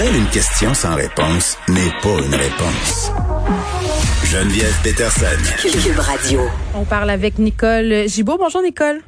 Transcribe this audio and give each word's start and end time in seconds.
Pour 0.00 0.08
elle, 0.08 0.16
une 0.16 0.28
question 0.28 0.72
sans 0.72 0.94
réponse 0.94 1.58
n'est 1.68 1.90
pas 2.00 2.24
une 2.24 2.34
réponse. 2.34 3.12
Geneviève 4.24 4.74
Peterson. 4.82 5.26
Cube 5.60 5.98
Radio. 5.98 6.40
On 6.74 6.84
parle 6.84 7.10
avec 7.10 7.38
Nicole 7.38 8.08
Gibault. 8.08 8.38
Bonjour 8.38 8.62
Nicole. 8.62 9.02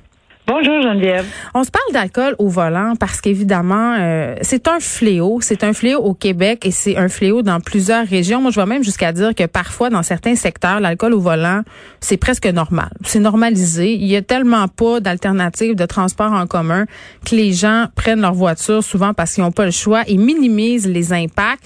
Bonjour 0.54 0.82
Geneviève. 0.82 1.24
On 1.54 1.64
se 1.64 1.70
parle 1.70 1.94
d'alcool 1.94 2.34
au 2.38 2.48
volant 2.48 2.92
parce 3.00 3.22
qu'évidemment, 3.22 3.96
euh, 3.98 4.34
c'est 4.42 4.68
un 4.68 4.80
fléau. 4.80 5.38
C'est 5.40 5.64
un 5.64 5.72
fléau 5.72 6.00
au 6.00 6.12
Québec 6.12 6.66
et 6.66 6.70
c'est 6.70 6.98
un 6.98 7.08
fléau 7.08 7.40
dans 7.40 7.58
plusieurs 7.58 8.06
régions. 8.06 8.42
Moi, 8.42 8.50
je 8.50 8.56
vois 8.56 8.66
même 8.66 8.84
jusqu'à 8.84 9.12
dire 9.12 9.34
que 9.34 9.46
parfois, 9.46 9.88
dans 9.88 10.02
certains 10.02 10.34
secteurs, 10.34 10.78
l'alcool 10.78 11.14
au 11.14 11.20
volant, 11.20 11.62
c'est 12.00 12.18
presque 12.18 12.44
normal. 12.44 12.90
C'est 13.02 13.20
normalisé. 13.20 13.94
Il 13.94 14.04
y 14.04 14.14
a 14.14 14.20
tellement 14.20 14.68
pas 14.68 15.00
d'alternatives 15.00 15.74
de 15.74 15.86
transport 15.86 16.32
en 16.32 16.46
commun 16.46 16.84
que 17.24 17.34
les 17.34 17.54
gens 17.54 17.86
prennent 17.96 18.20
leur 18.20 18.34
voiture 18.34 18.84
souvent 18.84 19.14
parce 19.14 19.32
qu'ils 19.32 19.44
n'ont 19.44 19.52
pas 19.52 19.64
le 19.64 19.70
choix 19.70 20.02
et 20.06 20.18
minimisent 20.18 20.86
les 20.86 21.14
impacts. 21.14 21.64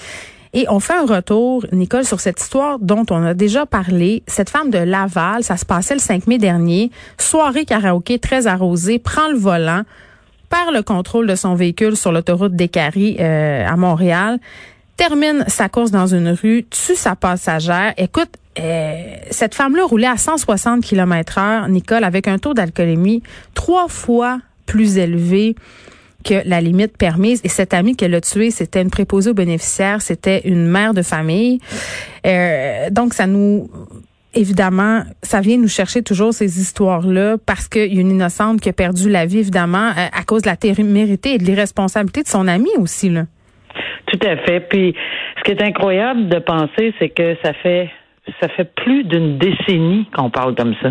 Et 0.52 0.66
on 0.68 0.80
fait 0.80 0.95
un 0.95 1.06
retour, 1.06 1.66
Nicole, 1.73 2.05
sur 2.05 2.20
cette 2.20 2.41
histoire 2.41 2.78
dont 2.78 3.05
on 3.10 3.24
a 3.24 3.34
déjà 3.34 3.66
parlé. 3.66 4.23
Cette 4.27 4.50
femme 4.50 4.70
de 4.70 4.78
Laval, 4.78 5.42
ça 5.42 5.56
se 5.56 5.64
passait 5.64 5.95
le 5.95 6.00
5 6.00 6.27
mai 6.27 6.38
dernier, 6.38 6.91
soirée 7.19 7.64
karaoké 7.64 8.19
très 8.19 8.46
arrosée, 8.46 8.98
prend 8.98 9.28
le 9.28 9.36
volant, 9.36 9.82
perd 10.48 10.74
le 10.74 10.82
contrôle 10.82 11.27
de 11.27 11.34
son 11.34 11.55
véhicule 11.55 11.96
sur 11.96 12.12
l'autoroute 12.12 12.55
des 12.55 12.70
euh, 12.77 13.66
à 13.66 13.77
Montréal, 13.77 14.38
termine 14.96 15.45
sa 15.48 15.69
course 15.69 15.91
dans 15.91 16.06
une 16.06 16.30
rue, 16.30 16.66
tue 16.70 16.94
sa 16.94 17.16
passagère. 17.16 17.92
Écoute, 17.97 18.30
euh, 18.58 19.16
cette 19.30 19.55
femme-là 19.55 19.84
roulait 19.84 20.06
à 20.06 20.16
160 20.16 20.83
km 20.83 21.38
heure, 21.38 21.69
Nicole, 21.69 22.05
avec 22.05 22.28
un 22.28 22.38
taux 22.38 22.55
d'alcoolémie 22.55 23.22
trois 23.55 23.88
fois 23.88 24.41
plus 24.64 24.98
élevé 24.98 25.55
que 26.27 26.48
la 26.48 26.61
limite 26.61 26.97
permise. 26.98 27.41
Et 27.45 27.48
cette 27.48 27.73
amie 27.73 27.97
qu'elle 27.97 28.15
a 28.15 28.21
tuée, 28.21 28.51
c'était 28.51 28.83
une 28.83 28.91
préposée 28.91 29.30
aux 29.30 29.34
bénéficiaires, 29.34 30.03
c'était 30.03 30.41
une 30.45 30.67
mère 30.67 30.93
de 30.93 31.03
famille. 31.03 31.61
Euh, 32.27 32.91
donc, 32.91 33.14
ça 33.14 33.27
nous 33.27 33.70
évidemment, 34.34 35.00
ça 35.23 35.41
vient 35.41 35.56
nous 35.56 35.69
chercher 35.69 36.03
toujours 36.03 36.34
ces 36.34 36.61
histoires-là 36.61 37.37
parce 37.47 37.69
qu'il 37.69 37.95
y 37.95 37.98
a 37.98 38.00
une 38.03 38.11
innocente 38.11 38.61
qui 38.61 38.69
a 38.69 38.73
perdu 38.75 39.09
la 39.09 39.25
vie, 39.25 39.39
évidemment, 39.39 39.89
euh, 39.89 40.09
à 40.12 40.25
cause 40.25 40.42
de 40.42 40.48
la 40.48 40.56
témérité 40.56 41.34
et 41.34 41.39
de 41.39 41.45
l'irresponsabilité 41.45 42.23
de 42.23 42.28
son 42.28 42.47
ami 42.47 42.69
aussi, 42.78 43.09
là. 43.09 43.22
Tout 44.06 44.20
à 44.27 44.37
fait. 44.45 44.61
Puis, 44.61 44.95
ce 45.39 45.43
qui 45.43 45.50
est 45.53 45.62
incroyable 45.62 46.28
de 46.28 46.39
penser, 46.39 46.95
c'est 46.98 47.09
que 47.09 47.34
ça 47.43 47.55
fait 47.55 47.91
ça 48.41 48.48
fait 48.48 48.74
plus 48.74 49.05
d'une 49.05 49.38
décennie 49.38 50.08
qu'on 50.14 50.30
parle 50.30 50.55
comme 50.55 50.74
ça. 50.82 50.91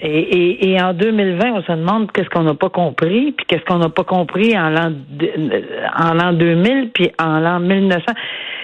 Et, 0.00 0.08
et, 0.08 0.70
et, 0.70 0.82
en 0.82 0.94
2020, 0.94 1.52
on 1.52 1.62
se 1.62 1.72
demande 1.72 2.12
qu'est-ce 2.12 2.28
qu'on 2.28 2.44
n'a 2.44 2.54
pas 2.54 2.68
compris, 2.68 3.32
puis 3.32 3.46
qu'est-ce 3.46 3.64
qu'on 3.64 3.78
n'a 3.78 3.88
pas 3.88 4.04
compris 4.04 4.58
en 4.58 4.70
l'an 4.70 4.92
en 5.98 6.14
l'an 6.14 6.32
2000, 6.32 6.90
puis 6.92 7.10
en 7.18 7.40
l'an 7.40 7.60
1900. 7.60 8.04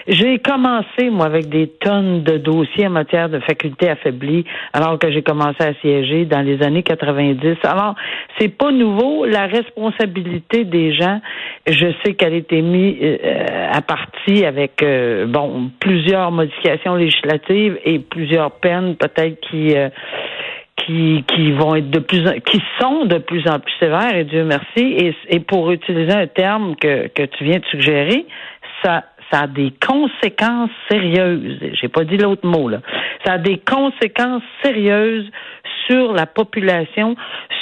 J'ai 0.07 0.39
commencé, 0.39 1.09
moi, 1.09 1.25
avec 1.25 1.49
des 1.49 1.67
tonnes 1.67 2.23
de 2.23 2.37
dossiers 2.37 2.87
en 2.87 2.91
matière 2.91 3.27
de 3.27 3.39
facultés 3.39 3.89
affaiblies, 3.89 4.45
alors 4.71 4.97
que 4.97 5.11
j'ai 5.11 5.21
commencé 5.21 5.61
à 5.61 5.73
siéger 5.81 6.23
dans 6.23 6.41
les 6.41 6.63
années 6.63 6.83
90. 6.83 7.57
Alors, 7.63 7.95
c'est 8.39 8.47
pas 8.47 8.71
nouveau. 8.71 9.25
La 9.25 9.47
responsabilité 9.47 10.63
des 10.63 10.93
gens, 10.93 11.19
je 11.67 11.87
sais 12.03 12.13
qu'elle 12.13 12.33
a 12.33 12.37
été 12.37 12.61
mise 12.61 12.95
euh, 13.01 13.69
à 13.69 13.81
partie 13.81 14.45
avec, 14.45 14.81
euh, 14.81 15.25
bon, 15.25 15.71
plusieurs 15.81 16.31
modifications 16.31 16.95
législatives 16.95 17.77
et 17.83 17.99
plusieurs 17.99 18.51
peines, 18.51 18.95
peut-être 18.95 19.39
qui... 19.41 19.75
Euh, 19.75 19.89
qui, 20.85 21.25
qui 21.27 21.51
vont 21.53 21.75
être 21.75 21.89
de 21.89 21.99
plus 21.99 22.25
en, 22.27 22.33
qui 22.39 22.61
sont 22.79 23.05
de 23.05 23.17
plus 23.17 23.45
en 23.49 23.59
plus 23.59 23.73
sévères 23.79 24.15
et 24.15 24.23
Dieu 24.25 24.43
merci 24.43 24.79
et, 24.79 25.15
et 25.27 25.39
pour 25.39 25.71
utiliser 25.71 26.13
un 26.13 26.27
terme 26.27 26.75
que, 26.75 27.07
que 27.07 27.23
tu 27.23 27.45
viens 27.45 27.57
de 27.57 27.65
suggérer 27.65 28.25
ça 28.83 29.03
ça 29.31 29.41
a 29.41 29.47
des 29.47 29.73
conséquences 29.85 30.71
sérieuses. 30.89 31.59
J'ai 31.73 31.87
pas 31.87 32.03
dit 32.03 32.17
l'autre 32.17 32.47
mot 32.47 32.69
là. 32.69 32.79
Ça 33.25 33.33
a 33.33 33.37
des 33.37 33.57
conséquences 33.59 34.43
sérieuses 34.63 35.29
sur 35.87 36.13
la 36.13 36.25
population, 36.25 37.15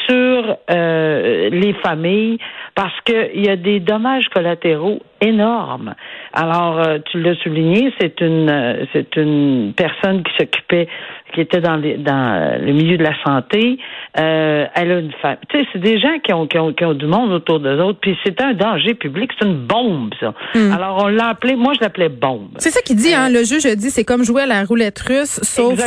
sur 0.08 0.58
euh, 0.70 1.50
les 1.50 1.74
familles, 1.74 2.38
parce 2.76 3.00
qu'il 3.02 3.44
y 3.44 3.50
a 3.50 3.56
des 3.56 3.80
dommages 3.80 4.28
collatéraux 4.30 5.02
énormes. 5.22 5.96
Alors, 6.34 6.80
euh, 6.80 6.98
tu 7.12 7.20
l'as 7.22 7.36
souligné, 7.36 7.94
c'est 8.00 8.20
une 8.22 8.50
euh, 8.50 8.86
c'est 8.94 9.16
une 9.16 9.74
personne 9.76 10.24
qui 10.24 10.34
s'occupait, 10.38 10.88
qui 11.36 11.42
était 11.42 11.62
dans, 11.62 11.76
les, 11.76 11.98
dans 11.98 12.60
le 12.60 12.72
milieu 12.74 12.98
de 12.98 13.04
la 13.04 13.14
santé. 13.24 13.78
Euh, 14.18 14.66
elle 14.74 14.92
a 14.92 15.00
une 15.00 15.12
femme. 15.22 15.38
Tu 15.50 15.60
sais, 15.60 15.68
c'est 15.74 15.80
des 15.80 16.00
gens 16.00 16.18
qui 16.24 16.34
ont, 16.34 16.48
qui 16.48 16.58
ont, 16.58 16.74
qui 16.74 16.86
ont 16.86 16.94
du 16.94 17.06
monde 17.06 17.32
autour 17.32 17.60
d'eux 17.60 17.80
autres. 17.80 18.00
Puis 18.02 18.18
c'est 18.24 18.42
un 18.42 18.54
danger 18.54 18.96
public, 18.96 19.32
c'est 19.38 19.46
une 19.46 19.68
bombe 19.68 20.14
ça. 20.20 20.34
Hmm. 20.54 20.72
Alors 20.72 21.04
on 21.04 21.08
l'a 21.08 21.28
appelé, 21.28 21.56
moi 21.56 21.74
je 21.76 21.82
l'appelais 21.82 22.10
bombe. 22.10 22.52
C'est 22.58 22.72
ça 22.72 22.82
qu'il 22.82 22.96
dit, 22.96 23.14
hein. 23.14 23.30
Le 23.30 23.44
juge 23.44 23.66
dit, 23.76 23.90
c'est 23.90 24.06
comme 24.06 24.24
jouer 24.24 24.44
à 24.44 24.46
la 24.46 24.64
roulette 24.64 25.00
russe, 25.00 25.40
sauf 25.44 25.86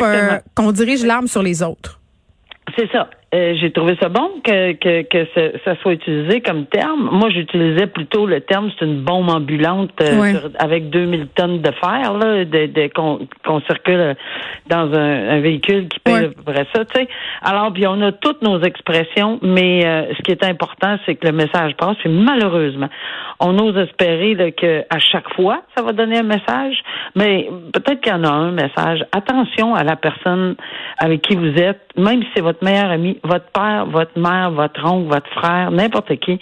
qu'on 0.54 0.72
dirige 0.72 1.04
l'arme 1.04 1.26
sur 1.26 1.42
les 1.42 1.62
autres. 1.62 1.98
C'est 2.76 2.91
ça. 2.92 3.09
Euh, 3.34 3.55
j'ai 3.61 3.71
trouvé 3.72 3.94
ça 4.00 4.09
bon 4.09 4.41
que, 4.43 4.72
que, 4.72 5.03
que 5.03 5.53
ça, 5.62 5.77
soit 5.83 5.93
utilisé 5.93 6.41
comme 6.41 6.65
terme. 6.65 7.11
Moi, 7.12 7.28
j'utilisais 7.28 7.87
plutôt 7.87 8.25
le 8.25 8.41
terme 8.41 8.71
c'est 8.78 8.87
une 8.87 9.03
bombe 9.03 9.28
ambulante 9.28 9.91
euh, 10.00 10.49
avec 10.59 10.89
2000 10.89 11.28
tonnes 11.34 11.61
de 11.61 11.71
fer 11.72 12.15
là, 12.15 12.47
de, 12.47 12.66
de 12.66 12.91
qu'on 12.94 13.61
circule 13.66 14.16
dans 14.71 14.91
un, 14.94 15.41
véhicule 15.41 15.89
qui 15.89 16.00
peut 16.00 16.12
ouais. 16.12 16.66
ça. 16.75 16.87
Tu 16.87 17.00
sais. 17.00 17.09
Alors, 17.43 17.71
puis 17.71 17.87
on 17.87 18.00
a 18.00 18.12
toutes 18.12 18.41
nos 18.41 18.62
expressions, 18.62 19.39
mais 19.43 19.84
euh, 19.84 20.15
ce 20.16 20.22
qui 20.22 20.31
est 20.31 20.45
important, 20.45 20.97
c'est 21.05 21.16
que 21.16 21.27
le 21.27 21.34
message 21.34 21.77
passe. 21.77 21.97
Puis 21.99 22.09
malheureusement, 22.09 22.89
on 23.41 23.59
ose 23.59 23.77
espérer 23.77 24.37
là, 24.37 24.50
que 24.53 24.84
à 24.89 24.99
chaque 25.00 25.28
fois, 25.34 25.60
ça 25.77 25.83
va 25.83 25.93
donner 25.93 26.19
un 26.19 26.22
message, 26.22 26.83
mais 27.15 27.50
peut-être 27.75 28.00
qu'il 28.00 28.12
y 28.12 28.15
en 28.15 28.25
a 28.25 28.31
un 28.31 28.53
message. 28.53 29.05
Attention 29.12 29.75
à 29.75 29.84
la 29.84 29.97
personne 29.97 30.56
avec 30.99 31.21
qui 31.21 31.37
vous 31.37 31.55
êtes, 31.59 31.83
même 31.99 32.22
si 32.22 32.28
c'est 32.34 32.43
votre 32.43 32.65
meilleur 32.65 32.91
ami 32.91 33.17
votre 33.24 33.46
père, 33.46 33.86
votre 33.86 34.18
mère, 34.18 34.50
votre 34.50 34.84
oncle, 34.84 35.08
votre 35.08 35.30
frère, 35.30 35.70
n'importe 35.70 36.16
qui. 36.20 36.38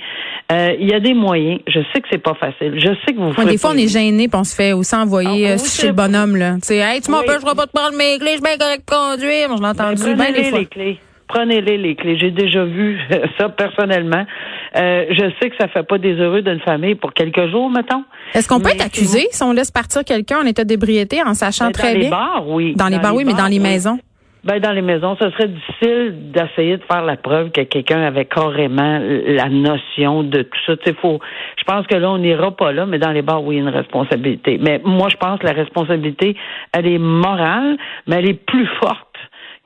Euh, 0.53 0.75
il 0.79 0.89
y 0.89 0.95
a 0.95 1.01
des 1.01 1.15
moyens. 1.15 1.61
Je 1.67 1.81
sais 1.93 2.01
que 2.01 2.09
c'est 2.11 2.23
pas 2.23 2.35
facile. 2.35 2.75
Je 2.77 2.95
sais 3.05 3.15
que 3.15 3.19
vous. 3.19 3.33
Ouais, 3.33 3.51
des 3.51 3.59
fois, 3.59 3.71
on 3.75 3.79
est 3.79 3.89
gêné, 3.89 4.29
puis 4.29 4.39
on 4.39 4.45
se 4.45 4.55
fait 4.55 4.73
aussi 4.73 4.95
envoyer 4.95 5.49
ah, 5.49 5.53
euh, 5.53 5.59
chez 5.59 5.89
le 5.89 5.93
bonhomme 5.93 6.37
là. 6.37 6.55
Tu 6.55 6.69
sais, 6.69 6.77
hey, 6.77 7.01
tu 7.01 7.11
m'empêcheras 7.11 7.55
pas 7.55 7.67
de 7.67 7.73
prendre 7.73 7.97
mes 7.97 8.19
clés, 8.19 8.33
je 8.33 8.35
suis 8.35 8.43
bien 8.43 8.57
correct 8.57 8.85
de 8.89 8.95
conduire. 8.95 9.49
Moi, 9.49 9.57
je 9.57 9.63
l'ai 9.63 9.69
entendu 9.69 10.15
ben, 10.15 10.33
bien 10.33 10.59
les 10.59 10.67
clés. 10.67 10.99
Prenez-les 11.29 11.77
les 11.77 11.97
clés. 11.97 12.17
J'ai 12.19 12.31
déjà 12.31 12.65
vu 12.65 12.99
ça 13.39 13.49
personnellement. 13.49 14.25
Euh, 14.77 15.07
je 15.11 15.31
sais 15.41 15.51
que 15.51 15.57
ça 15.59 15.69
fait 15.69 15.83
pas 15.83 15.99
des 15.99 16.15
heureux 16.15 16.43
d'une 16.43 16.61
famille 16.61 16.95
pour 16.95 17.13
quelques 17.13 17.51
jours, 17.51 17.71
mettons. 17.71 18.05
Est-ce 18.35 18.49
qu'on 18.49 18.61
peut 18.61 18.71
être 18.71 18.85
accusé 18.85 19.27
si 19.31 19.43
on 19.43 19.53
laisse 19.53 19.71
partir 19.71 20.05
quelqu'un 20.05 20.41
en 20.41 20.47
état 20.47 20.65
d'ébriété 20.65 21.23
en 21.23 21.35
sachant 21.35 21.67
ben, 21.67 21.73
très 21.73 21.95
bien? 21.97 22.11
Dans 22.11 22.17
les 22.17 22.25
bars, 22.25 22.49
oui. 22.49 22.75
Dans, 22.77 22.89
les 22.89 22.99
bars, 22.99 23.15
oui, 23.15 23.25
mais 23.25 23.35
dans 23.35 23.47
les 23.47 23.59
maisons. 23.59 23.99
Ben, 24.47 24.61
dans 24.61 24.71
les 24.71 24.83
maisons, 24.83 25.17
ce 25.21 25.29
serait 25.31 25.49
difficile 25.49 26.31
d'essayer 26.31 26.77
de 26.77 26.83
faire 26.85 27.05
la 27.05 27.17
preuve 27.17 27.51
que 27.51 27.63
quelqu'un 27.63 28.01
avait 28.03 28.27
carrément 28.27 29.01
la 29.01 29.49
notion 29.49 30.23
de 30.23 30.43
tout 30.43 30.59
ça. 30.65 30.77
Tu 30.77 30.95
faut, 30.95 31.19
je 31.59 31.65
pense 31.65 31.85
que 31.89 31.97
là, 31.97 32.13
on 32.13 32.19
n'ira 32.19 32.53
pas 32.53 32.71
là, 32.71 32.87
mais 32.87 33.01
dans 33.01 33.11
les 33.11 33.23
bars, 33.23 33.43
oui, 33.43 33.57
une 33.57 33.69
responsabilité. 33.69 34.59
Mais 34.63 34.81
moi, 34.85 35.09
je 35.09 35.17
pense 35.17 35.41
que 35.41 35.47
la 35.47 35.53
responsabilité, 35.53 36.37
elle 36.73 36.87
est 36.87 36.99
morale, 36.99 37.77
mais 38.07 38.17
elle 38.17 38.29
est 38.29 38.47
plus 38.47 38.67
forte 38.81 39.06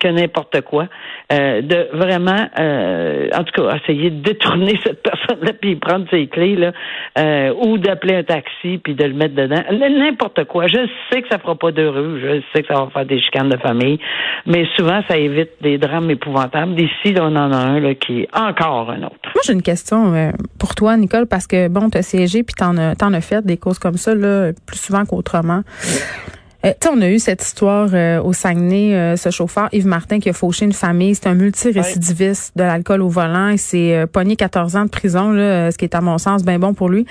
que 0.01 0.09
n'importe 0.09 0.63
quoi, 0.63 0.87
euh, 1.33 1.61
de 1.63 1.89
vraiment, 1.93 2.49
euh, 2.59 3.29
en 3.35 3.45
tout 3.45 3.63
cas, 3.63 3.77
essayer 3.77 4.11
de 4.11 4.23
détourner 4.23 4.79
cette 4.85 5.03
personne-là 5.03 5.53
puis 5.61 5.77
prendre 5.77 6.07
ses 6.11 6.27
clés 6.27 6.57
là, 6.57 6.73
euh, 7.19 7.55
ou 7.63 7.79
d'appeler 7.79 8.17
un 8.17 8.25
taxi 8.25 8.79
puis 8.83 8.95
de 8.95 9.05
le 9.05 9.15
mettre 9.15 9.35
dedans, 9.35 9.63
n'importe 9.71 10.45
quoi. 10.45 10.67
Je 10.67 10.89
sais 11.11 11.23
que 11.23 11.29
ça 11.29 11.39
fera 11.39 11.55
pas 11.55 11.71
d'heureux, 11.71 12.19
je 12.23 12.41
sais 12.53 12.63
que 12.63 12.75
ça 12.75 12.81
va 12.81 12.89
faire 12.91 13.05
des 13.05 13.21
chicanes 13.21 13.51
de 13.51 13.59
famille, 13.59 13.99
mais 14.47 14.67
souvent 14.77 15.03
ça 15.09 15.17
évite 15.17 15.51
des 15.61 15.79
drames 15.79 16.11
épouvantables. 16.11 16.75
D'ici, 16.75 17.15
on 17.19 17.37
en 17.37 17.53
a 17.53 17.57
un 17.57 17.81
là, 17.81 17.95
qui 17.95 18.23
est 18.23 18.29
encore 18.35 18.91
un 18.91 19.03
autre. 19.03 19.17
Moi, 19.35 19.43
j'ai 19.45 19.53
une 19.53 19.63
question 19.63 20.15
euh, 20.15 20.31
pour 20.59 20.75
toi, 20.75 20.97
Nicole, 20.97 21.27
parce 21.27 21.47
que 21.47 21.69
bon, 21.69 21.91
t'as 21.91 22.03
siégé 22.03 22.43
puis 22.43 22.55
as, 22.61 22.97
t'en 22.97 23.13
as 23.13 23.21
fait 23.21 23.45
des 23.45 23.59
causes 23.59 23.79
comme 23.79 23.97
ça 23.97 24.15
là, 24.15 24.53
plus 24.67 24.79
souvent 24.79 25.05
qu'autrement. 25.05 25.63
Euh, 26.67 26.73
on 26.91 27.01
a 27.01 27.09
eu 27.09 27.19
cette 27.19 27.43
histoire 27.43 27.89
euh, 27.95 28.23
au 28.23 28.33
Saguenay, 28.33 28.95
euh, 28.95 29.17
ce 29.17 29.31
chauffeur 29.31 29.69
Yves 29.73 29.87
Martin 29.87 30.21
qui 30.21 30.29
a 30.29 30.33
fauché 30.33 30.67
une 30.67 30.73
famille. 30.73 31.15
C'est 31.15 31.27
un 31.27 31.35
multirécidiviste 31.35 32.57
de 32.57 32.63
l'alcool 32.63 33.03
au 33.03 33.09
volant. 33.09 33.49
Il 33.49 33.59
s'est 33.59 34.07
pogné 34.13 34.37
14 34.37 34.77
ans 34.77 34.85
de 34.85 34.91
prison, 34.91 35.31
là, 35.31 35.71
ce 35.71 35.79
qui 35.79 35.85
est 35.85 35.95
à 35.95 36.01
mon 36.01 36.19
sens 36.19 36.45
bien 36.45 36.59
bon 36.59 36.75
pour 36.75 36.89
lui. 36.89 37.07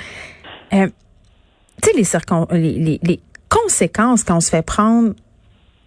tu 0.72 0.78
sais, 1.84 1.94
les, 1.94 2.78
les, 2.78 3.00
les, 3.02 3.20
conséquences 3.50 4.24
quand 4.24 4.38
on 4.38 4.42
se 4.42 4.52
fait 4.52 4.62
prendre 4.62 5.14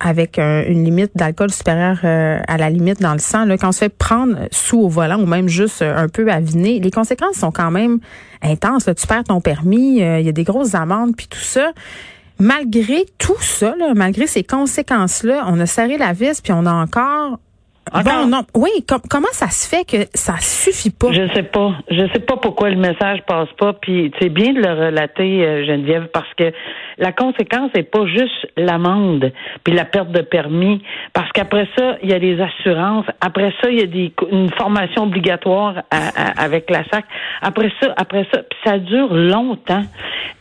avec 0.01 0.37
une 0.37 0.83
limite 0.83 1.13
d'alcool 1.15 1.53
supérieure 1.53 2.01
à 2.03 2.57
la 2.57 2.69
limite 2.71 3.01
dans 3.01 3.13
le 3.13 3.21
sang, 3.21 3.45
là, 3.45 3.57
quand 3.57 3.69
on 3.69 3.73
se 3.73 3.79
fait 3.79 3.89
prendre 3.89 4.37
sous 4.51 4.81
au 4.81 4.89
volant 4.89 5.21
ou 5.21 5.27
même 5.27 5.47
juste 5.47 5.81
un 5.81 6.09
peu 6.09 6.29
aviné, 6.29 6.81
les 6.81 6.91
conséquences 6.91 7.37
sont 7.37 7.53
quand 7.53 7.71
même 7.71 8.01
intenses. 8.43 8.89
Tu 8.97 9.07
perds 9.07 9.23
ton 9.23 9.41
permis, 9.41 9.99
il 9.99 10.23
y 10.23 10.29
a 10.29 10.33
des 10.33 10.43
grosses 10.43 10.75
amendes, 10.75 11.15
puis 11.15 11.29
tout 11.29 11.39
ça 11.39 11.71
malgré 12.43 13.07
tout 13.19 13.41
ça, 13.41 13.75
malgré 13.95 14.27
ces 14.27 14.43
conséquences-là, 14.43 15.45
on 15.47 15.61
a 15.61 15.67
serré 15.67 15.97
la 15.97 16.13
vis, 16.13 16.41
puis 16.41 16.53
on 16.53 16.67
a 16.67 16.73
encore 16.73 17.39
Bon, 17.93 18.27
non. 18.27 18.43
Oui, 18.55 18.71
comment 18.87 19.29
ça 19.33 19.49
se 19.49 19.69
fait 19.69 19.85
que 19.85 20.09
ça 20.15 20.37
suffit 20.39 20.91
pas? 20.91 21.13
Je 21.13 21.33
sais 21.35 21.43
pas. 21.43 21.75
Je 21.91 22.07
sais 22.13 22.21
pas 22.21 22.37
pourquoi 22.37 22.71
le 22.71 22.77
message 22.77 23.21
passe 23.27 23.49
pas. 23.59 23.75
Puis 23.75 24.11
c'est 24.21 24.31
bien 24.31 24.53
de 24.53 24.61
le 24.61 24.87
relater, 24.87 25.45
euh, 25.45 25.67
Geneviève, 25.67 26.09
parce 26.13 26.33
que 26.35 26.53
la 26.99 27.13
conséquence 27.13 27.71
n'est 27.75 27.83
pas 27.83 28.07
juste 28.07 28.49
l'amende 28.57 29.33
puis 29.65 29.75
la 29.75 29.85
perte 29.85 30.11
de 30.11 30.23
permis. 30.23 30.83
Parce 31.13 31.31
qu'après 31.33 31.69
ça, 31.77 31.97
il 32.03 32.11
y 32.11 32.15
a 32.15 32.19
les 32.19 32.41
assurances. 32.41 33.07
Après 33.21 33.53
ça, 33.61 33.71
il 33.71 33.79
y 33.79 33.83
a 33.83 33.87
des, 33.87 34.13
une 34.31 34.51
formation 34.51 35.05
obligatoire 35.05 35.83
avec 35.91 36.71
la 36.71 36.85
SAC. 36.85 37.05
Après 37.43 37.71
ça, 37.81 37.93
après 37.97 38.27
ça, 38.33 38.41
ça 38.65 38.79
dure 38.79 39.13
longtemps. 39.13 39.85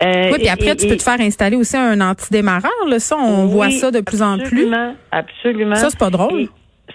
Euh, 0.04 0.30
oui, 0.32 0.40
puis 0.40 0.50
après, 0.50 0.76
tu 0.76 0.88
peux 0.88 0.98
te 0.98 1.04
faire 1.04 1.20
installer 1.20 1.56
aussi 1.56 1.78
un 1.78 2.00
antidémarreur. 2.02 2.72
Là. 2.88 3.00
Ça, 3.00 3.18
on 3.18 3.46
voit 3.46 3.70
ça 3.72 3.92
de 3.92 4.02
plus 4.02 4.22
en 4.22 4.38
plus. 4.38 4.46
Absolument, 4.46 4.96
absolument. 5.12 5.76
Ça, 5.76 5.90
c'est 5.90 6.00
pas 6.00 6.10
drôle 6.10 6.48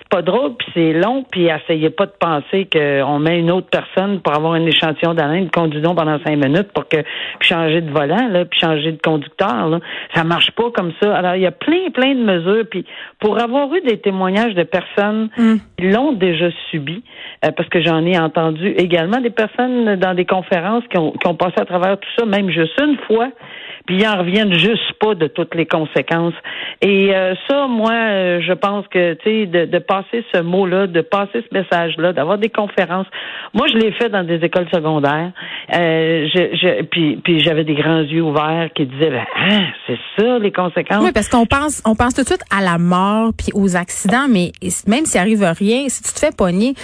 pas 0.09 0.23
drôle, 0.23 0.55
puis 0.57 0.69
c'est 0.75 0.93
long, 0.93 1.25
puis 1.31 1.47
essayez 1.47 1.91
pas 1.91 2.07
de 2.07 2.13
penser 2.19 2.69
qu'on 2.73 3.19
met 3.19 3.39
une 3.39 3.51
autre 3.51 3.69
personne 3.71 4.21
pour 4.21 4.35
avoir 4.35 4.53
un 4.53 4.65
échantillon 4.65 5.15
d'haleine, 5.15 5.51
conduisons 5.51 5.95
pendant 5.95 6.19
cinq 6.25 6.37
minutes 6.37 6.73
pour 6.73 6.89
que 6.89 6.99
puis 7.39 7.49
changer 7.49 7.81
de 7.81 7.91
volant, 7.91 8.29
là, 8.29 8.45
puis 8.45 8.59
changer 8.59 8.93
de 8.93 9.01
conducteur. 9.03 9.69
Là. 9.69 9.81
Ça 10.15 10.25
marche 10.25 10.51
pas 10.53 10.71
comme 10.73 10.93
ça. 11.03 11.15
Alors, 11.15 11.35
il 11.35 11.43
y 11.43 11.47
a 11.47 11.53
plein, 11.53 11.91
plein 11.93 12.15
de 12.15 12.23
mesures. 12.23 12.65
Puis 12.71 12.85
pour 13.21 13.41
avoir 13.41 13.73
eu 13.75 13.81
des 13.83 13.99
témoignages 13.99 14.55
de 14.55 14.63
personnes 14.63 15.29
mm. 15.37 15.55
qui 15.79 15.91
l'ont 15.91 16.13
déjà 16.13 16.49
subi, 16.71 17.03
euh, 17.45 17.51
parce 17.51 17.69
que 17.69 17.83
j'en 17.83 18.05
ai 18.05 18.19
entendu 18.19 18.69
également 18.69 19.21
des 19.21 19.31
personnes 19.31 19.97
dans 19.97 20.15
des 20.15 20.25
conférences 20.25 20.85
qui 20.91 20.99
ont, 20.99 21.13
qui 21.13 21.27
ont 21.27 21.35
passé 21.35 21.55
à 21.59 21.65
travers 21.65 21.99
tout 21.99 22.09
ça, 22.19 22.27
même 22.27 22.51
juste 22.51 22.81
une 22.81 22.97
fois, 23.07 23.29
puis 23.87 23.97
ils 23.99 24.07
en 24.07 24.19
reviennent 24.19 24.55
juste 24.55 24.93
pas 25.01 25.15
de 25.15 25.27
toutes 25.27 25.55
les 25.55 25.67
conséquences. 25.67 26.35
Et 26.83 27.15
euh, 27.15 27.35
ça, 27.49 27.67
moi, 27.67 27.93
euh, 27.93 28.41
je 28.43 28.53
pense 28.53 28.87
que, 28.89 29.15
tu 29.15 29.25
sais, 29.25 29.47
de, 29.47 29.65
de, 29.65 29.79
passer 29.97 30.25
ce 30.33 30.41
mot-là, 30.41 30.87
de 30.87 31.01
passer 31.01 31.43
ce 31.49 31.59
message-là, 31.59 32.13
d'avoir 32.13 32.39
des 32.39 32.49
conférences. 32.49 33.07
Moi, 33.55 33.67
je 33.69 33.79
l'ai 33.79 33.93
fait 33.93 34.09
dans 34.09 34.25
des 34.25 34.45
écoles 34.45 34.69
secondaires. 34.73 35.33
Euh, 35.73 36.27
je, 36.35 36.57
je, 36.57 36.83
puis, 36.85 37.17
puis 37.23 37.41
j'avais 37.41 37.65
des 37.65 37.75
grands 37.75 38.03
yeux 38.03 38.23
ouverts 38.23 38.69
qui 38.75 38.87
disaient, 38.87 39.11
ben, 39.11 39.25
ah, 39.37 39.63
c'est 39.87 39.99
ça 40.19 40.39
les 40.39 40.53
conséquences. 40.53 41.03
Oui, 41.03 41.13
parce 41.13 41.29
qu'on 41.29 41.47
pense, 41.47 41.83
on 41.85 41.95
pense 41.95 42.15
tout 42.15 42.23
de 42.23 42.27
suite 42.27 42.45
à 42.57 42.63
la 42.63 42.79
mort 42.79 43.33
puis 43.37 43.49
aux 43.55 43.77
accidents, 43.77 44.27
mais 44.29 44.53
même 44.87 45.07
s'il 45.07 45.21
arrive 45.21 45.43
rien, 45.43 45.89
si 45.89 46.03
tu 46.03 46.13
te 46.13 46.19
fais 46.19 46.33
pogner, 46.37 46.75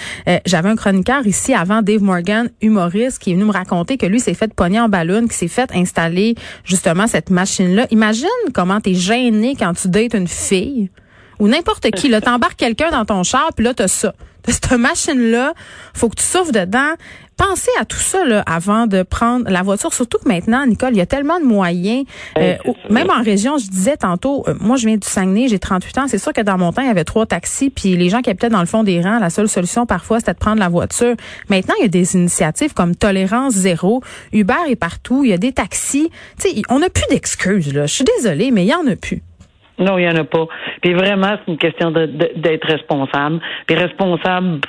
j'avais 0.45 0.69
un 0.69 0.75
chroniqueur 0.75 1.25
ici 1.25 1.53
avant, 1.53 1.81
Dave 1.81 2.01
Morgan, 2.01 2.49
humoriste, 2.61 3.21
qui 3.21 3.31
est 3.31 3.35
venu 3.35 3.45
me 3.45 3.51
raconter 3.51 3.97
que 3.97 4.05
lui 4.05 4.19
s'est 4.19 4.33
fait 4.33 4.53
pogner 4.53 4.79
en 4.79 4.89
ballon, 4.89 5.27
qui 5.27 5.35
s'est 5.35 5.47
fait 5.47 5.71
installer 5.75 6.35
justement 6.63 7.07
cette 7.07 7.29
machine-là. 7.29 7.85
Imagine 7.91 8.27
comment 8.53 8.79
tu 8.79 8.91
es 8.91 8.93
gêné 8.93 9.55
quand 9.57 9.73
tu 9.73 9.87
dates 9.89 10.13
une 10.13 10.27
fille 10.27 10.89
ou 11.43 11.49
n'importe 11.49 11.91
qui. 11.91 12.07
Là, 12.07 12.21
t'embarques 12.21 12.57
quelqu'un 12.57 12.89
dans 12.89 13.03
ton 13.03 13.23
char, 13.23 13.49
puis 13.53 13.65
là, 13.65 13.73
t'as 13.73 13.89
ça. 13.89 14.13
Cette 14.47 14.71
machine-là, 14.71 15.53
faut 15.93 16.09
que 16.09 16.15
tu 16.15 16.23
souffres 16.23 16.51
dedans. 16.51 16.93
Pensez 17.37 17.71
à 17.79 17.85
tout 17.85 17.97
ça 17.97 18.23
là, 18.23 18.43
avant 18.45 18.87
de 18.87 19.03
prendre 19.03 19.49
la 19.49 19.61
voiture. 19.61 19.93
Surtout 19.93 20.19
que 20.19 20.27
maintenant, 20.27 20.65
Nicole, 20.65 20.91
il 20.91 20.97
y 20.97 21.01
a 21.01 21.05
tellement 21.05 21.39
de 21.39 21.45
moyens. 21.45 22.05
Euh, 22.37 22.55
même 22.89 23.09
en 23.09 23.23
région, 23.23 23.57
je 23.57 23.67
disais 23.67 23.97
tantôt, 23.97 24.43
euh, 24.47 24.53
moi 24.59 24.77
je 24.77 24.85
viens 24.85 24.97
du 24.97 25.07
Saguenay, 25.07 25.47
j'ai 25.47 25.59
38 25.59 25.97
ans. 25.97 26.05
C'est 26.07 26.19
sûr 26.19 26.31
que 26.31 26.41
dans 26.41 26.57
mon 26.57 26.71
temps, 26.71 26.83
il 26.83 26.87
y 26.87 26.91
avait 26.91 27.03
trois 27.05 27.25
taxis, 27.25 27.69
puis 27.71 27.95
les 27.97 28.09
gens 28.09 28.21
qui 28.21 28.29
habitaient 28.29 28.49
dans 28.49 28.59
le 28.59 28.67
fond 28.67 28.83
des 28.83 29.01
rangs, 29.01 29.17
la 29.19 29.29
seule 29.31 29.49
solution 29.49 29.85
parfois, 29.85 30.19
c'était 30.19 30.33
de 30.33 30.37
prendre 30.39 30.59
la 30.59 30.69
voiture. 30.69 31.15
Maintenant, 31.49 31.73
il 31.79 31.83
y 31.83 31.85
a 31.85 31.89
des 31.89 32.15
initiatives 32.15 32.73
comme 32.73 32.95
Tolérance 32.95 33.53
Zéro. 33.53 34.01
Uber 34.31 34.53
est 34.69 34.75
partout. 34.75 35.23
Il 35.23 35.31
y 35.31 35.33
a 35.33 35.37
des 35.37 35.53
taxis. 35.53 36.11
Sais, 36.37 36.49
on 36.69 36.79
n'a 36.79 36.89
plus 36.89 37.05
d'excuses. 37.09 37.73
là. 37.73 37.87
Je 37.87 37.93
suis 37.93 38.05
désolée, 38.17 38.51
mais 38.51 38.63
il 38.63 38.69
y 38.69 38.75
en 38.75 38.85
a 38.85 38.95
plus. 38.95 39.23
Non, 39.79 39.97
il 39.97 40.07
n'y 40.07 40.09
en 40.09 40.15
a 40.15 40.23
pas. 40.23 40.45
Puis 40.83 40.93
vraiment, 40.93 41.37
c'est 41.37 41.51
une 41.51 41.57
question 41.57 41.91
d'être 41.91 42.67
responsable. 42.67 43.39
Puis 43.65 43.75
responsable 43.75 44.59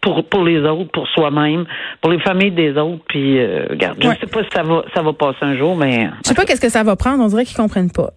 pour, 0.00 0.24
pour, 0.24 0.44
les 0.44 0.60
autres, 0.60 0.90
pour 0.92 1.08
soi-même, 1.08 1.64
pour 2.00 2.12
les 2.12 2.20
familles 2.20 2.52
des 2.52 2.76
autres. 2.76 3.02
Puis, 3.08 3.38
euh, 3.38 3.66
regarde, 3.68 3.98
je 4.00 4.06
ne 4.06 4.14
sais 4.14 4.26
pas 4.26 4.44
si 4.44 4.50
ça 4.54 4.62
va, 4.62 4.84
ça 4.94 5.02
va 5.02 5.12
passer 5.12 5.38
un 5.42 5.56
jour, 5.56 5.74
mais... 5.74 6.08
Je 6.22 6.28
sais 6.28 6.34
pas 6.34 6.44
qu'est-ce 6.44 6.60
que 6.60 6.68
ça 6.68 6.84
va 6.84 6.94
prendre. 6.94 7.22
On 7.22 7.26
dirait 7.26 7.44
qu'ils 7.44 7.56
comprennent 7.56 7.90
pas. 7.90 8.10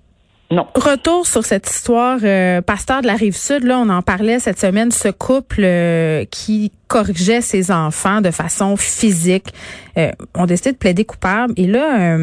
Non. 0.49 0.65
Retour 0.75 1.27
sur 1.27 1.43
cette 1.43 1.69
histoire, 1.69 2.19
euh, 2.23 2.61
pasteur 2.61 3.01
de 3.01 3.07
la 3.07 3.15
rive 3.15 3.35
sud, 3.35 3.65
là, 3.65 3.79
on 3.79 3.89
en 3.89 4.01
parlait 4.01 4.39
cette 4.39 4.59
semaine, 4.59 4.91
ce 4.91 5.09
couple 5.09 5.59
euh, 5.59 6.23
qui 6.31 6.71
corrigeait 6.87 7.41
ses 7.41 7.69
enfants 7.69 8.21
de 8.21 8.31
façon 8.31 8.77
physique, 8.77 9.53
euh, 9.97 10.11
ont 10.35 10.45
décidé 10.45 10.71
de 10.71 10.77
plaider 10.77 11.03
coupable. 11.03 11.53
Et 11.57 11.67
là, 11.67 12.15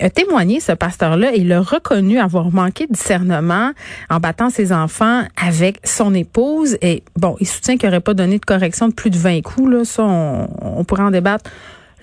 a 0.00 0.10
témoigné 0.10 0.60
ce 0.60 0.70
pasteur-là 0.70 1.32
il 1.34 1.52
a 1.52 1.60
reconnu 1.60 2.20
avoir 2.20 2.52
manqué 2.52 2.86
de 2.86 2.92
discernement 2.92 3.72
en 4.08 4.20
battant 4.20 4.50
ses 4.50 4.72
enfants 4.72 5.22
avec 5.36 5.80
son 5.82 6.14
épouse. 6.14 6.78
Et 6.80 7.02
bon, 7.16 7.34
il 7.40 7.48
soutient 7.48 7.76
qu'il 7.76 7.88
n'aurait 7.88 8.00
pas 8.00 8.14
donné 8.14 8.38
de 8.38 8.44
correction 8.44 8.86
de 8.86 8.94
plus 8.94 9.10
de 9.10 9.18
20 9.18 9.42
coups. 9.42 9.72
Là, 9.72 9.84
ça, 9.84 10.04
on, 10.04 10.48
on 10.62 10.84
pourrait 10.84 11.02
en 11.02 11.10
débattre 11.10 11.50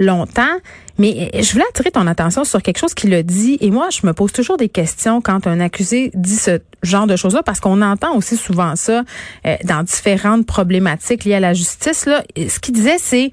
longtemps. 0.01 0.57
Mais 0.97 1.31
je 1.33 1.51
voulais 1.53 1.65
attirer 1.69 1.91
ton 1.91 2.05
attention 2.07 2.43
sur 2.43 2.61
quelque 2.61 2.77
chose 2.77 2.93
qu'il 2.93 3.13
a 3.13 3.23
dit. 3.23 3.57
Et 3.61 3.71
moi, 3.71 3.89
je 3.91 4.05
me 4.05 4.13
pose 4.13 4.31
toujours 4.31 4.57
des 4.57 4.69
questions 4.69 5.21
quand 5.21 5.47
un 5.47 5.59
accusé 5.59 6.11
dit 6.13 6.35
ce 6.35 6.59
genre 6.83 7.07
de 7.07 7.15
choses-là, 7.15 7.43
parce 7.43 7.59
qu'on 7.59 7.81
entend 7.81 8.15
aussi 8.15 8.35
souvent 8.35 8.75
ça 8.75 9.03
euh, 9.45 9.55
dans 9.63 9.83
différentes 9.83 10.45
problématiques 10.45 11.23
liées 11.23 11.35
à 11.35 11.39
la 11.39 11.53
justice. 11.53 12.05
Là. 12.05 12.23
Ce 12.35 12.59
qu'il 12.59 12.73
disait, 12.73 12.97
c'est, 12.97 13.31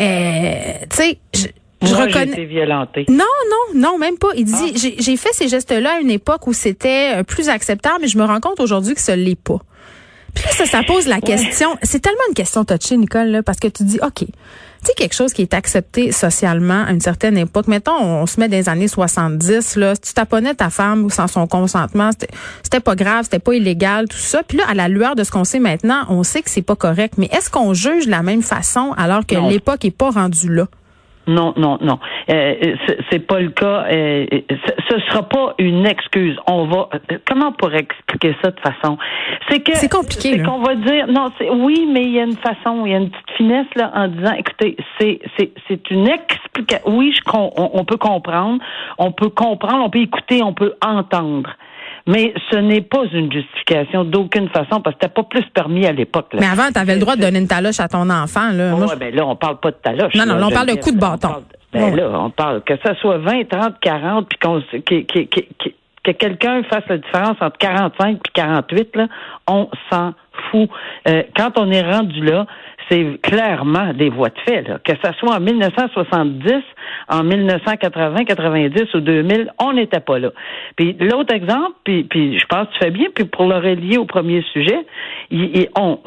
euh, 0.00 0.72
tu 0.90 0.96
sais, 0.96 1.18
je, 1.34 1.46
je 1.86 1.94
reconnais. 1.94 2.46
Non, 3.08 3.24
non, 3.50 3.80
non, 3.80 3.98
même 3.98 4.18
pas. 4.18 4.28
Il 4.36 4.44
dit, 4.44 4.52
ah. 4.54 4.90
j'ai 4.98 5.16
fait 5.16 5.32
ces 5.32 5.48
gestes-là 5.48 5.96
à 5.96 6.00
une 6.00 6.10
époque 6.10 6.46
où 6.46 6.52
c'était 6.52 7.16
euh, 7.16 7.22
plus 7.22 7.48
acceptable, 7.48 7.98
mais 8.02 8.08
je 8.08 8.18
me 8.18 8.24
rends 8.24 8.40
compte 8.40 8.60
aujourd'hui 8.60 8.94
que 8.94 9.00
ce 9.00 9.12
l'est 9.12 9.40
pas. 9.40 9.58
Puis 10.34 10.44
ça, 10.50 10.66
ça 10.66 10.82
pose 10.82 11.06
la 11.06 11.20
question. 11.20 11.76
C'est 11.82 12.00
tellement 12.00 12.22
une 12.28 12.34
question 12.34 12.64
touchée, 12.64 12.96
Nicole, 12.96 13.28
là, 13.28 13.42
parce 13.42 13.58
que 13.58 13.68
tu 13.68 13.84
dis, 13.84 13.98
OK, 14.02 14.26
tu 14.82 14.88
sais, 14.88 14.94
quelque 14.94 15.14
chose 15.14 15.32
qui 15.32 15.42
est 15.42 15.54
accepté 15.54 16.10
socialement 16.10 16.84
à 16.84 16.90
une 16.90 17.00
certaine 17.00 17.38
époque. 17.38 17.68
Mettons, 17.68 17.96
on 17.96 18.26
se 18.26 18.40
met 18.40 18.48
dans 18.48 18.56
les 18.56 18.68
années 18.68 18.88
70, 18.88 19.76
là, 19.76 19.94
si 19.94 20.00
tu 20.00 20.14
taponnais 20.14 20.54
ta 20.54 20.70
femme 20.70 21.04
ou 21.04 21.10
sans 21.10 21.28
son 21.28 21.46
consentement, 21.46 22.10
c'était 22.62 22.80
pas 22.80 22.96
grave, 22.96 23.24
c'était 23.24 23.38
pas 23.38 23.54
illégal, 23.54 24.08
tout 24.08 24.16
ça. 24.16 24.42
Puis 24.42 24.58
là, 24.58 24.64
à 24.68 24.74
la 24.74 24.88
lueur 24.88 25.14
de 25.14 25.22
ce 25.22 25.30
qu'on 25.30 25.44
sait 25.44 25.60
maintenant, 25.60 26.04
on 26.08 26.24
sait 26.24 26.42
que 26.42 26.50
c'est 26.50 26.62
pas 26.62 26.76
correct. 26.76 27.14
Mais 27.16 27.28
est-ce 27.32 27.48
qu'on 27.48 27.74
juge 27.74 28.06
de 28.06 28.10
la 28.10 28.22
même 28.22 28.42
façon 28.42 28.92
alors 28.96 29.24
que 29.24 29.36
l'époque 29.48 29.84
est 29.84 29.96
pas 29.96 30.10
rendue 30.10 30.52
là? 30.52 30.66
Non, 31.26 31.54
non, 31.56 31.78
non. 31.80 31.98
Euh, 32.30 32.76
c'est 33.10 33.20
pas 33.20 33.40
le 33.40 33.50
cas. 33.50 33.84
Euh, 33.90 34.26
ce 34.90 34.98
sera 35.08 35.22
pas 35.22 35.54
une 35.58 35.86
excuse. 35.86 36.36
On 36.48 36.66
va. 36.66 36.88
Comment 37.28 37.48
on 37.48 37.52
pourrait 37.52 37.80
expliquer 37.80 38.34
ça 38.42 38.50
de 38.50 38.60
façon? 38.60 38.98
C'est 39.48 39.60
que 39.60 39.74
c'est 39.74 39.88
compliqué. 39.88 40.36
C'est 40.36 40.42
qu'on 40.42 40.60
va 40.60 40.74
dire 40.74 41.06
non. 41.06 41.30
C'est 41.38 41.48
oui, 41.48 41.88
mais 41.90 42.02
il 42.02 42.10
y 42.10 42.20
a 42.20 42.24
une 42.24 42.36
façon, 42.36 42.84
il 42.86 42.92
y 42.92 42.94
a 42.94 42.98
une 42.98 43.10
petite 43.10 43.30
finesse 43.36 43.66
là 43.76 43.92
en 43.94 44.08
disant, 44.08 44.32
écoutez, 44.32 44.76
c'est 44.98 45.20
c'est 45.36 45.52
c'est 45.68 45.90
une 45.90 46.08
explication. 46.08 46.90
Oui, 46.90 47.14
je, 47.14 47.22
on 47.32 47.84
peut 47.84 47.98
comprendre, 47.98 48.60
on 48.98 49.12
peut 49.12 49.30
comprendre, 49.30 49.84
on 49.84 49.90
peut 49.90 50.00
écouter, 50.00 50.42
on 50.42 50.54
peut 50.54 50.74
entendre. 50.84 51.50
Mais 52.06 52.34
ce 52.50 52.56
n'est 52.56 52.80
pas 52.80 53.04
une 53.12 53.30
justification 53.32 54.04
d'aucune 54.04 54.48
façon 54.48 54.80
parce 54.80 54.96
que 54.96 55.00
t'as 55.00 55.08
pas 55.08 55.22
plus 55.22 55.44
permis 55.54 55.86
à 55.86 55.92
l'époque. 55.92 56.26
Mais 56.34 56.46
avant, 56.46 56.70
tu 56.72 56.78
avais 56.78 56.94
le 56.94 57.00
droit 57.00 57.16
de 57.16 57.20
donner 57.20 57.38
une 57.38 57.48
taloche 57.48 57.80
à 57.80 57.88
ton 57.88 58.08
enfant. 58.10 58.50
Là, 58.52 58.74
ouais, 58.74 58.96
ben 58.98 59.14
là, 59.14 59.26
on 59.26 59.36
parle 59.36 59.58
pas 59.60 59.70
de 59.70 59.76
taloche. 59.76 60.14
Non, 60.14 60.26
non, 60.26 60.36
là, 60.36 60.46
on 60.48 60.50
parle 60.50 60.68
de 60.68 60.80
coup 60.80 60.90
de 60.90 60.98
bâton. 60.98 61.28
ben 61.72 61.94
là, 61.94 62.10
on 62.14 62.30
parle 62.30 62.62
que 62.62 62.74
ça 62.84 62.94
soit 62.96 63.18
20, 63.18 63.48
30, 63.48 63.74
40, 63.80 64.28
puis 64.28 64.38
qu'on 64.38 64.60
que 66.04 66.10
quelqu'un 66.10 66.62
fasse 66.64 66.84
la 66.88 66.98
différence 66.98 67.36
entre 67.40 67.58
45 67.58 68.16
et 68.16 68.18
48, 68.34 68.96
là, 68.96 69.06
on 69.48 69.68
s'en 69.90 70.14
fout. 70.50 70.68
Euh, 71.08 71.22
quand 71.36 71.56
on 71.56 71.70
est 71.70 71.82
rendu 71.82 72.20
là, 72.22 72.46
c'est 72.88 73.20
clairement 73.22 73.92
des 73.92 74.10
voies 74.10 74.30
de 74.30 74.38
fait. 74.44 74.64
Que 74.84 74.92
ce 75.04 75.12
soit 75.18 75.36
en 75.36 75.40
1970, 75.40 76.52
en 77.08 77.24
1980, 77.24 78.24
90 78.24 78.94
ou 78.94 79.00
2000, 79.00 79.52
on 79.58 79.72
n'était 79.72 80.00
pas 80.00 80.18
là. 80.18 80.30
Puis 80.76 80.96
l'autre 81.00 81.34
exemple, 81.34 81.72
puis, 81.84 82.06
je 82.38 82.46
pense 82.46 82.68
que 82.68 82.72
tu 82.72 82.78
fais 82.78 82.90
bien, 82.90 83.06
puis 83.14 83.24
pour 83.24 83.46
le 83.46 83.56
relier 83.56 83.98
au 83.98 84.04
premier 84.04 84.42
sujet, 84.52 84.86
il, 85.30 85.68
on, 85.76 85.98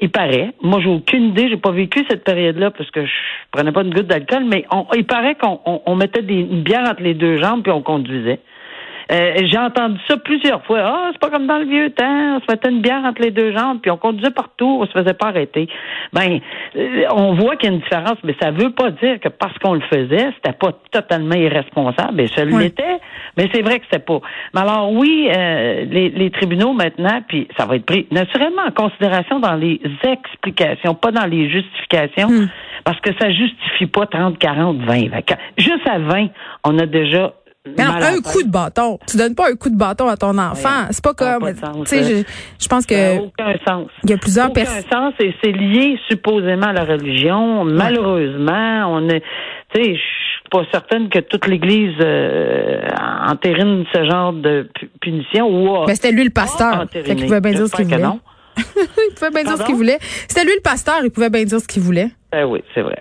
il 0.00 0.10
paraît, 0.10 0.50
moi 0.62 0.80
j'ai 0.80 0.90
aucune 0.90 1.28
idée, 1.28 1.48
j'ai 1.48 1.56
pas 1.56 1.70
vécu 1.70 2.04
cette 2.08 2.24
période-là 2.24 2.70
parce 2.70 2.90
que 2.90 3.06
je 3.06 3.12
prenais 3.50 3.72
pas 3.72 3.82
une 3.82 3.94
goutte 3.94 4.06
d'alcool, 4.06 4.44
mais 4.44 4.64
on, 4.70 4.86
il 4.94 5.06
paraît 5.06 5.36
qu'on 5.36 5.96
mettait 5.96 6.22
des, 6.22 6.34
une 6.34 6.62
bière 6.62 6.88
entre 6.88 7.02
les 7.02 7.14
deux 7.14 7.40
jambes 7.40 7.62
puis 7.62 7.72
on 7.72 7.82
conduisait. 7.82 8.40
Euh, 9.12 9.34
j'ai 9.44 9.58
entendu 9.58 9.98
ça 10.08 10.16
plusieurs 10.16 10.64
fois. 10.64 10.80
Ah, 10.82 11.10
c'est 11.12 11.20
pas 11.20 11.30
comme 11.30 11.46
dans 11.46 11.58
le 11.58 11.66
vieux 11.66 11.90
temps. 11.90 12.36
On 12.36 12.40
se 12.40 12.46
mettait 12.48 12.70
une 12.70 12.80
bière 12.80 13.02
entre 13.04 13.22
les 13.22 13.30
deux 13.30 13.56
jambes, 13.56 13.80
puis 13.80 13.90
on 13.90 13.96
conduisait 13.96 14.30
partout, 14.30 14.78
on 14.80 14.86
se 14.86 14.92
faisait 14.92 15.14
pas 15.14 15.28
arrêter. 15.28 15.68
Ben, 16.12 16.40
euh, 16.76 17.04
on 17.12 17.34
voit 17.34 17.56
qu'il 17.56 17.70
y 17.70 17.72
a 17.72 17.76
une 17.76 17.82
différence, 17.82 18.16
mais 18.24 18.34
ça 18.40 18.50
veut 18.50 18.70
pas 18.70 18.90
dire 18.90 19.20
que 19.20 19.28
parce 19.28 19.56
qu'on 19.58 19.74
le 19.74 19.82
faisait, 19.82 20.30
c'était 20.36 20.56
pas 20.56 20.72
totalement 20.90 21.34
irresponsable. 21.34 22.20
Et 22.20 22.28
ça 22.28 22.44
l'était, 22.44 23.00
mais 23.36 23.48
c'est 23.52 23.62
vrai 23.62 23.78
que 23.78 23.84
c'était 23.90 24.04
pas. 24.04 24.20
Mais 24.54 24.60
alors 24.60 24.92
oui, 24.92 25.28
euh, 25.34 25.84
les, 25.84 26.10
les, 26.10 26.30
tribunaux 26.30 26.72
maintenant, 26.72 27.22
puis 27.28 27.48
ça 27.56 27.66
va 27.66 27.76
être 27.76 27.86
pris 27.86 28.06
naturellement 28.10 28.62
en 28.66 28.70
considération 28.70 29.38
dans 29.38 29.54
les 29.54 29.80
explications, 30.02 30.94
pas 30.94 31.12
dans 31.12 31.26
les 31.26 31.50
justifications, 31.50 32.28
hmm. 32.28 32.48
parce 32.84 33.00
que 33.00 33.10
ça 33.20 33.30
justifie 33.30 33.86
pas 33.86 34.06
30, 34.06 34.38
40, 34.38 34.78
20, 34.78 35.08
20. 35.08 35.20
Juste 35.58 35.86
à 35.88 35.98
20, 35.98 36.28
on 36.64 36.78
a 36.78 36.86
déjà 36.86 37.34
Mais 37.66 37.82
non, 37.82 37.94
un 37.94 38.20
coup 38.20 38.42
de 38.42 38.50
bâton. 38.50 38.98
Tu 39.08 39.16
donnes 39.16 39.34
pas 39.34 39.50
un 39.50 39.56
coup 39.56 39.70
de 39.70 39.76
bâton 39.76 40.06
à 40.06 40.16
ton 40.18 40.36
enfant. 40.36 40.86
c'est 40.90 41.02
pas 41.02 41.14
comme. 41.14 41.50
Tu 41.52 41.86
sais, 41.86 42.04
je, 42.04 42.22
je, 42.62 42.68
pense 42.68 42.84
que. 42.84 42.94
Ça 42.94 43.22
aucun 43.22 43.54
sens. 43.66 43.88
Il 44.02 44.10
y 44.10 44.12
a 44.12 44.18
plusieurs 44.18 44.52
personnes. 44.52 44.84
Aucun 44.86 45.10
sens 45.10 45.14
et 45.20 45.34
c'est 45.42 45.52
lié 45.52 45.98
supposément 46.08 46.66
à 46.66 46.72
la 46.74 46.84
religion. 46.84 47.64
Malheureusement, 47.64 48.84
on 48.88 49.08
est. 49.08 49.22
Tu 49.74 49.82
sais, 49.82 49.94
je 49.94 50.00
suis 50.00 50.48
pas 50.50 50.62
certaine 50.70 51.08
que 51.08 51.20
toute 51.20 51.46
l'Église 51.46 51.96
euh, 52.00 52.86
entérine 53.26 53.84
ce 53.94 54.04
genre 54.04 54.34
de 54.34 54.68
punition. 55.00 55.48
Ou 55.48 55.86
Mais 55.86 55.94
c'était 55.94 56.12
lui 56.12 56.24
le 56.24 56.30
pasteur. 56.30 56.84
Fait 56.92 57.02
qu'il 57.02 57.24
pouvait 57.24 57.40
bien 57.40 57.52
dire 57.52 57.66
ce 57.66 57.76
qu'il 57.76 57.86
voulait. 57.86 58.04
il 58.56 59.14
pouvait 59.16 59.30
bien 59.30 59.44
dire 59.44 59.56
ce 59.56 59.64
qu'il 59.64 59.74
voulait. 59.74 59.98
C'était 60.28 60.44
lui 60.44 60.54
le 60.54 60.62
pasteur. 60.62 60.96
Il 61.02 61.10
pouvait 61.10 61.30
bien 61.30 61.44
dire 61.44 61.60
ce 61.60 61.66
qu'il 61.66 61.82
voulait. 61.82 62.10
Ben 62.34 62.46
oui, 62.46 62.64
c'est 62.74 62.82
vrai. 62.82 63.00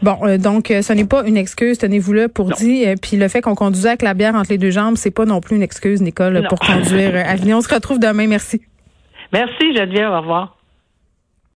Bon, 0.00 0.16
euh, 0.22 0.38
donc 0.38 0.70
euh, 0.70 0.80
ce 0.80 0.94
n'est 0.94 1.04
pas 1.04 1.22
une 1.26 1.36
excuse, 1.36 1.76
tenez-vous 1.76 2.14
là 2.14 2.28
pour 2.30 2.46
dire. 2.46 2.88
Euh, 2.88 2.94
puis 3.00 3.18
le 3.18 3.28
fait 3.28 3.42
qu'on 3.42 3.54
conduisait 3.54 3.90
avec 3.90 4.00
la 4.00 4.14
bière 4.14 4.34
entre 4.34 4.50
les 4.50 4.56
deux 4.56 4.70
jambes, 4.70 4.96
c'est 4.96 5.10
pas 5.10 5.26
non 5.26 5.42
plus 5.42 5.56
une 5.56 5.62
excuse, 5.62 6.00
Nicole, 6.00 6.46
pour 6.48 6.58
conduire 6.58 7.14
à. 7.14 7.34
On 7.34 7.60
se 7.60 7.74
retrouve 7.74 7.98
demain. 7.98 8.26
Merci. 8.26 8.62
Merci, 9.34 9.76
Geneviève. 9.76 10.10
Au 10.12 10.20
revoir. 10.20 10.56